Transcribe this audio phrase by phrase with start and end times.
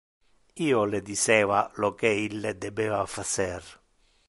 [0.69, 3.71] Io le diceva lo que ille debeva facer.